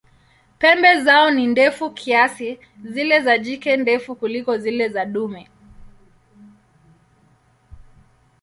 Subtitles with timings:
[0.59, 5.49] Pembe zao ni ndefu kiasi, zile za jike ndefu kuliko zile za dume.